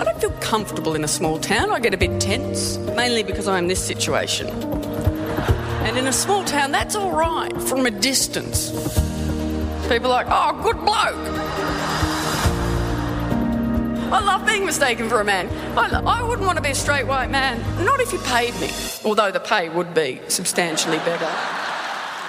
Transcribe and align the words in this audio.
I 0.00 0.04
don't 0.04 0.20
feel 0.20 0.32
comfortable 0.40 0.94
in 0.94 1.04
a 1.04 1.08
small 1.08 1.38
town. 1.38 1.70
I 1.70 1.80
get 1.80 1.94
a 1.94 1.96
bit 1.96 2.20
tense, 2.20 2.78
mainly 2.96 3.22
because 3.22 3.48
I'm 3.48 3.68
this 3.68 3.82
situation. 3.84 4.48
And 5.86 5.96
in 5.98 6.06
a 6.06 6.12
small 6.12 6.44
town, 6.44 6.72
that's 6.72 6.94
all 6.96 7.12
right 7.12 7.52
from 7.62 7.86
a 7.86 7.90
distance. 7.90 8.70
People 9.88 10.12
are 10.12 10.24
like, 10.24 10.28
oh, 10.30 10.62
good 10.62 10.78
bloke. 10.84 11.42
I 14.12 14.20
love 14.20 14.46
being 14.46 14.66
mistaken 14.66 15.08
for 15.08 15.20
a 15.20 15.24
man. 15.24 15.48
I, 15.76 15.88
I 16.04 16.22
wouldn't 16.22 16.46
want 16.46 16.56
to 16.58 16.62
be 16.62 16.70
a 16.70 16.74
straight 16.74 17.06
white 17.06 17.30
man, 17.30 17.58
not 17.84 17.98
if 18.00 18.12
you 18.12 18.18
paid 18.20 18.54
me, 18.60 18.70
although 19.04 19.30
the 19.30 19.40
pay 19.40 19.70
would 19.70 19.94
be 19.94 20.20
substantially 20.28 20.98
better. 20.98 21.28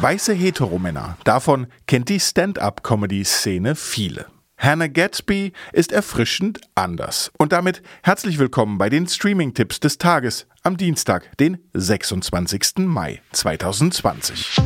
Weiße 0.00 0.34
Heteromänner, 0.34 1.16
davon 1.24 1.66
kennt 1.86 2.08
die 2.08 2.20
Stand-up-Comedy-Szene 2.20 3.74
viele. 3.74 4.26
Hannah 4.56 4.88
Gatsby 4.88 5.52
ist 5.72 5.92
erfrischend 5.92 6.60
anders. 6.74 7.30
Und 7.38 7.52
damit 7.52 7.82
herzlich 8.02 8.38
willkommen 8.38 8.78
bei 8.78 8.88
den 8.88 9.06
Streaming-Tipps 9.06 9.80
des 9.80 9.98
Tages 9.98 10.46
am 10.62 10.76
Dienstag, 10.76 11.36
den 11.38 11.58
26. 11.74 12.78
Mai 12.86 13.20
2020. 13.32 14.56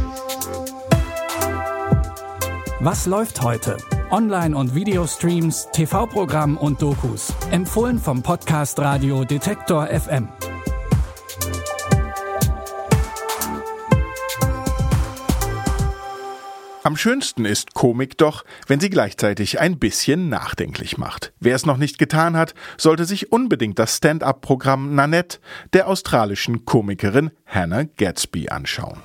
Was 2.80 3.06
läuft 3.06 3.42
heute? 3.42 3.76
Online- 4.10 4.56
und 4.56 4.74
Videostreams, 4.74 5.68
TV-Programm 5.72 6.56
und 6.56 6.80
Dokus. 6.80 7.34
Empfohlen 7.50 7.98
vom 7.98 8.22
Podcast 8.22 8.78
Radio 8.78 9.24
Detektor 9.24 9.88
FM. 9.88 10.28
Am 16.88 16.96
schönsten 16.96 17.44
ist 17.44 17.74
Komik 17.74 18.16
doch, 18.16 18.46
wenn 18.66 18.80
sie 18.80 18.88
gleichzeitig 18.88 19.60
ein 19.60 19.78
bisschen 19.78 20.30
nachdenklich 20.30 20.96
macht. 20.96 21.34
Wer 21.38 21.54
es 21.54 21.66
noch 21.66 21.76
nicht 21.76 21.98
getan 21.98 22.34
hat, 22.34 22.54
sollte 22.78 23.04
sich 23.04 23.30
unbedingt 23.30 23.78
das 23.78 23.98
Stand-up-Programm 23.98 24.94
Nanette 24.94 25.38
der 25.74 25.86
australischen 25.86 26.64
Komikerin 26.64 27.30
Hannah 27.44 27.84
Gatsby 27.98 28.48
anschauen. 28.48 29.02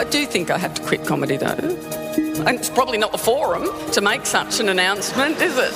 I 0.00 0.04
do 0.04 0.24
think 0.24 0.50
I 0.50 0.52
have 0.52 0.72
to 0.74 0.82
quit 0.84 1.04
comedy 1.04 1.36
though. 1.36 1.58
And 2.46 2.60
it's 2.60 2.70
probably 2.70 2.96
not 2.96 3.10
the 3.10 3.18
forum 3.18 3.64
to 3.92 4.00
make 4.00 4.24
such 4.24 4.60
an 4.60 4.68
announcement, 4.68 5.36
is 5.42 5.58
it? 5.58 5.72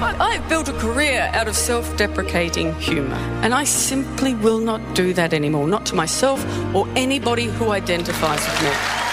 I- 0.00 0.36
I've 0.36 0.48
built 0.48 0.70
a 0.70 0.78
career 0.78 1.30
out 1.34 1.48
of 1.48 1.54
self 1.54 1.94
deprecating 1.98 2.74
humour, 2.80 3.18
and 3.42 3.52
I 3.52 3.64
simply 3.66 4.32
will 4.32 4.58
not 4.58 4.80
do 4.94 5.12
that 5.12 5.34
anymore, 5.34 5.68
not 5.68 5.84
to 5.90 5.94
myself 5.94 6.42
or 6.72 6.88
anybody 6.96 7.50
who 7.58 7.72
identifies 7.72 8.40
with 8.40 8.62
me. 8.62 9.03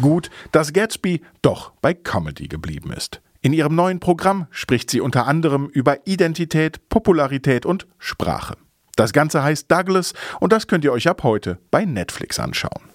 Gut, 0.00 0.30
dass 0.52 0.72
Gatsby 0.72 1.22
doch 1.42 1.72
bei 1.80 1.94
Comedy 1.94 2.48
geblieben 2.48 2.92
ist. 2.92 3.22
In 3.40 3.52
ihrem 3.52 3.74
neuen 3.74 4.00
Programm 4.00 4.46
spricht 4.50 4.90
sie 4.90 5.00
unter 5.00 5.26
anderem 5.26 5.68
über 5.68 6.06
Identität, 6.06 6.88
Popularität 6.88 7.64
und 7.64 7.86
Sprache. 7.98 8.56
Das 8.96 9.12
Ganze 9.12 9.42
heißt 9.42 9.70
Douglas 9.70 10.14
und 10.40 10.52
das 10.52 10.66
könnt 10.66 10.84
ihr 10.84 10.92
euch 10.92 11.08
ab 11.08 11.22
heute 11.22 11.58
bei 11.70 11.84
Netflix 11.84 12.38
anschauen. 12.38 12.90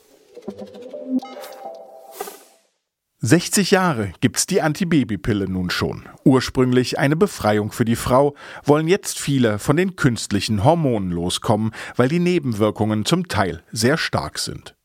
60 3.23 3.69
Jahre 3.69 4.13
gibt's 4.19 4.47
die 4.47 4.63
Antibabypille 4.63 5.47
nun 5.47 5.69
schon. 5.69 6.09
Ursprünglich 6.25 6.97
eine 6.97 7.16
Befreiung 7.16 7.72
für 7.72 7.85
die 7.85 7.95
Frau, 7.95 8.33
wollen 8.63 8.88
jetzt 8.88 9.19
viele 9.19 9.59
von 9.59 9.77
den 9.77 9.95
künstlichen 9.95 10.63
Hormonen 10.63 11.11
loskommen, 11.11 11.69
weil 11.95 12.09
die 12.09 12.17
Nebenwirkungen 12.17 13.05
zum 13.05 13.27
Teil 13.27 13.61
sehr 13.72 13.97
stark 13.97 14.39
sind. 14.39 14.75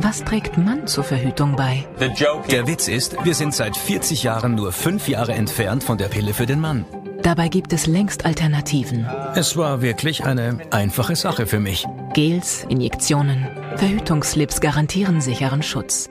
Was 0.00 0.24
trägt 0.24 0.58
Mann 0.58 0.86
zur 0.86 1.04
Verhütung 1.04 1.54
bei? 1.56 1.86
Der 2.50 2.66
Witz 2.66 2.88
ist, 2.88 3.24
wir 3.24 3.34
sind 3.34 3.54
seit 3.54 3.76
40 3.76 4.22
Jahren 4.22 4.54
nur 4.54 4.72
fünf 4.72 5.08
Jahre 5.08 5.32
entfernt 5.32 5.84
von 5.84 5.98
der 5.98 6.06
Pille 6.08 6.34
für 6.34 6.46
den 6.46 6.60
Mann. 6.60 6.84
Dabei 7.22 7.48
gibt 7.48 7.72
es 7.72 7.86
längst 7.86 8.24
Alternativen. 8.24 9.06
Es 9.36 9.56
war 9.56 9.80
wirklich 9.80 10.24
eine 10.24 10.58
einfache 10.72 11.14
Sache 11.14 11.46
für 11.46 11.60
mich. 11.60 11.86
Gels, 12.14 12.66
Injektionen, 12.68 13.46
Verhütungsslips 13.76 14.60
garantieren 14.60 15.20
sicheren 15.20 15.62
Schutz. 15.62 16.08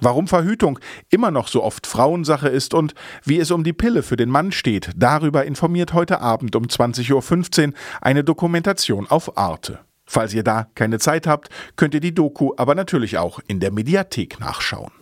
Warum 0.00 0.28
Verhütung 0.28 0.78
immer 1.10 1.30
noch 1.30 1.48
so 1.48 1.62
oft 1.62 1.86
Frauensache 1.86 2.48
ist 2.48 2.74
und 2.74 2.94
wie 3.24 3.38
es 3.38 3.50
um 3.50 3.64
die 3.64 3.72
Pille 3.72 4.02
für 4.02 4.16
den 4.16 4.30
Mann 4.30 4.52
steht, 4.52 4.90
darüber 4.96 5.44
informiert 5.44 5.92
heute 5.92 6.20
Abend 6.20 6.56
um 6.56 6.64
20.15 6.64 7.68
Uhr 7.68 7.72
eine 8.00 8.24
Dokumentation 8.24 9.06
auf 9.06 9.36
Arte. 9.36 9.85
Falls 10.06 10.32
ihr 10.32 10.44
da 10.44 10.68
keine 10.74 10.98
Zeit 10.98 11.26
habt, 11.26 11.50
könnt 11.74 11.94
ihr 11.94 12.00
die 12.00 12.14
Doku 12.14 12.52
aber 12.56 12.74
natürlich 12.74 13.18
auch 13.18 13.40
in 13.48 13.60
der 13.60 13.72
Mediathek 13.72 14.38
nachschauen. 14.40 14.92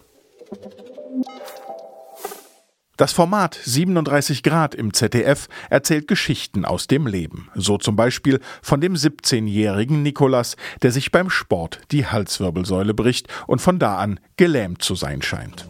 Das 2.96 3.12
Format 3.12 3.58
37 3.60 4.44
Grad 4.44 4.72
im 4.72 4.94
ZDF 4.94 5.48
erzählt 5.68 6.06
Geschichten 6.06 6.64
aus 6.64 6.86
dem 6.86 7.08
Leben. 7.08 7.50
So 7.56 7.76
zum 7.76 7.96
Beispiel 7.96 8.38
von 8.62 8.80
dem 8.80 8.94
17-jährigen 8.94 10.04
Nikolas, 10.04 10.56
der 10.80 10.92
sich 10.92 11.10
beim 11.10 11.28
Sport 11.28 11.80
die 11.90 12.06
Halswirbelsäule 12.06 12.94
bricht 12.94 13.26
und 13.48 13.60
von 13.60 13.80
da 13.80 13.98
an 13.98 14.20
gelähmt 14.36 14.82
zu 14.82 14.94
sein 14.94 15.22
scheint. 15.22 15.66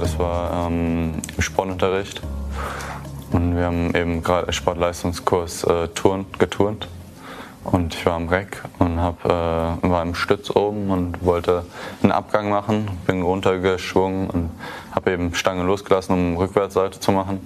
Das 0.00 0.18
war 0.18 0.66
ähm, 0.66 1.22
Sportunterricht 1.38 2.22
und 3.30 3.54
wir 3.54 3.66
haben 3.66 3.94
eben 3.94 4.24
gerade 4.24 4.52
Sportleistungskurs 4.52 5.62
äh, 5.62 5.86
Turn, 5.88 6.26
geturnt 6.40 6.88
und 7.70 7.94
ich 7.94 8.06
war 8.06 8.14
am 8.14 8.28
Reck 8.28 8.62
und 8.78 9.00
hab, 9.00 9.24
äh, 9.24 9.28
war 9.28 10.02
im 10.02 10.14
Stütz 10.14 10.50
oben 10.50 10.90
und 10.90 11.24
wollte 11.24 11.64
einen 12.02 12.12
Abgang 12.12 12.48
machen, 12.48 12.90
bin 13.06 13.22
runtergeschwungen 13.22 14.30
und 14.30 14.50
habe 14.92 15.12
eben 15.12 15.34
Stange 15.34 15.64
losgelassen, 15.64 16.14
um 16.14 16.36
Rückwärtsseite 16.36 16.98
zu 16.98 17.12
machen. 17.12 17.40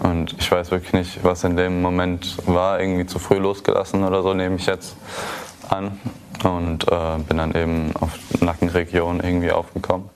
Und 0.00 0.36
ich 0.38 0.50
weiß 0.50 0.70
wirklich 0.70 0.92
nicht, 0.92 1.24
was 1.24 1.44
in 1.44 1.56
dem 1.56 1.82
Moment 1.82 2.36
war, 2.46 2.80
irgendwie 2.80 3.06
zu 3.06 3.18
früh 3.18 3.38
losgelassen 3.38 4.04
oder 4.04 4.22
so, 4.22 4.34
nehme 4.34 4.56
ich 4.56 4.66
jetzt 4.66 4.96
an. 5.68 5.98
Und 6.44 6.86
äh, 6.88 7.18
bin 7.26 7.38
dann 7.38 7.54
eben 7.54 7.96
auf 7.96 8.18
Nackenregion 8.40 9.20
irgendwie 9.20 9.50
aufgekommen. 9.50 10.10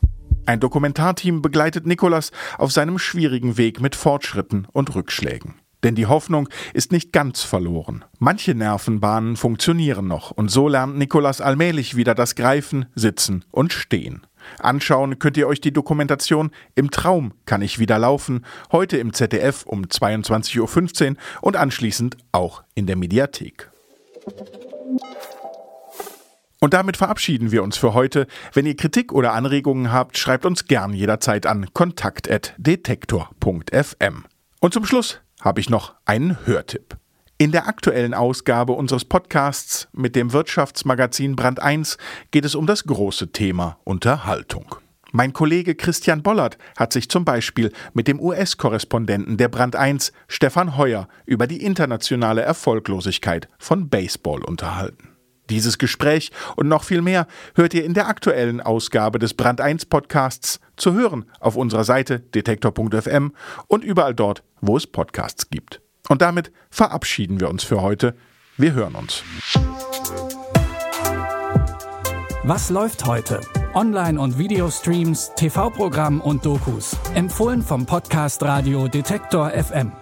Ein 0.46 0.60
Dokumentarteam 0.60 1.42
begleitet 1.42 1.86
Nikolas 1.86 2.30
auf 2.58 2.72
seinem 2.72 2.98
schwierigen 2.98 3.56
Weg 3.56 3.80
mit 3.80 3.96
Fortschritten 3.96 4.66
und 4.72 4.94
Rückschlägen. 4.94 5.54
Denn 5.82 5.94
die 5.94 6.06
Hoffnung 6.06 6.48
ist 6.74 6.92
nicht 6.92 7.12
ganz 7.12 7.42
verloren. 7.42 8.04
Manche 8.18 8.54
Nervenbahnen 8.54 9.36
funktionieren 9.36 10.06
noch 10.06 10.30
und 10.30 10.50
so 10.50 10.68
lernt 10.68 10.98
Nikolas 10.98 11.40
allmählich 11.40 11.96
wieder 11.96 12.14
das 12.14 12.34
Greifen, 12.34 12.86
Sitzen 12.94 13.44
und 13.50 13.72
Stehen. 13.72 14.26
Anschauen 14.58 15.18
könnt 15.18 15.36
ihr 15.36 15.46
euch 15.46 15.60
die 15.60 15.72
Dokumentation 15.72 16.50
Im 16.74 16.90
Traum 16.90 17.34
kann 17.46 17.62
ich 17.62 17.78
wieder 17.78 17.98
laufen, 17.98 18.44
heute 18.72 18.96
im 18.96 19.12
ZDF 19.12 19.64
um 19.66 19.84
22.15 19.84 21.10
Uhr 21.10 21.16
und 21.42 21.56
anschließend 21.56 22.16
auch 22.32 22.62
in 22.74 22.86
der 22.86 22.96
Mediathek. 22.96 23.70
Und 26.62 26.74
damit 26.74 26.98
verabschieden 26.98 27.52
wir 27.52 27.62
uns 27.62 27.78
für 27.78 27.94
heute. 27.94 28.26
Wenn 28.52 28.66
ihr 28.66 28.76
Kritik 28.76 29.12
oder 29.12 29.32
Anregungen 29.32 29.92
habt, 29.92 30.18
schreibt 30.18 30.44
uns 30.44 30.66
gern 30.66 30.92
jederzeit 30.92 31.46
an 31.46 31.72
kontakt.detektor.fm. 31.72 34.24
Und 34.60 34.74
zum 34.74 34.84
Schluss 34.84 35.20
habe 35.40 35.60
ich 35.60 35.70
noch 35.70 35.94
einen 36.04 36.46
Hörtipp. 36.46 36.96
In 37.38 37.52
der 37.52 37.66
aktuellen 37.66 38.12
Ausgabe 38.12 38.74
unseres 38.74 39.06
Podcasts 39.06 39.88
mit 39.92 40.14
dem 40.14 40.32
Wirtschaftsmagazin 40.32 41.36
Brand 41.36 41.60
1 41.60 41.96
geht 42.30 42.44
es 42.44 42.54
um 42.54 42.66
das 42.66 42.84
große 42.84 43.32
Thema 43.32 43.78
Unterhaltung. 43.84 44.74
Mein 45.12 45.32
Kollege 45.32 45.74
Christian 45.74 46.22
Bollert 46.22 46.58
hat 46.76 46.92
sich 46.92 47.08
zum 47.08 47.24
Beispiel 47.24 47.72
mit 47.94 48.06
dem 48.06 48.20
US-Korrespondenten 48.20 49.38
der 49.38 49.48
Brand 49.48 49.74
1, 49.74 50.12
Stefan 50.28 50.76
Heuer, 50.76 51.08
über 51.26 51.46
die 51.46 51.64
internationale 51.64 52.42
Erfolglosigkeit 52.42 53.48
von 53.58 53.88
Baseball 53.88 54.44
unterhalten. 54.44 55.09
Dieses 55.50 55.78
Gespräch 55.78 56.30
und 56.56 56.68
noch 56.68 56.84
viel 56.84 57.02
mehr 57.02 57.26
hört 57.54 57.74
ihr 57.74 57.84
in 57.84 57.94
der 57.94 58.08
aktuellen 58.08 58.60
Ausgabe 58.60 59.18
des 59.18 59.34
Brand 59.34 59.60
1 59.60 59.86
Podcasts 59.86 60.60
zu 60.76 60.94
hören 60.94 61.26
auf 61.40 61.56
unserer 61.56 61.84
Seite 61.84 62.20
detektor.fm 62.20 63.32
und 63.66 63.84
überall 63.84 64.14
dort, 64.14 64.42
wo 64.60 64.76
es 64.76 64.86
Podcasts 64.86 65.50
gibt. 65.50 65.80
Und 66.08 66.22
damit 66.22 66.52
verabschieden 66.70 67.40
wir 67.40 67.50
uns 67.50 67.64
für 67.64 67.82
heute. 67.82 68.14
Wir 68.56 68.72
hören 68.74 68.94
uns. 68.94 69.22
Was 72.44 72.70
läuft 72.70 73.04
heute? 73.06 73.40
Online- 73.74 74.20
und 74.20 74.38
Videostreams, 74.38 75.32
TV-Programm 75.36 76.20
und 76.20 76.46
Dokus. 76.46 76.96
Empfohlen 77.14 77.62
vom 77.62 77.86
Podcast 77.86 78.42
Radio 78.42 78.88
Detektor 78.88 79.50
FM. 79.50 79.92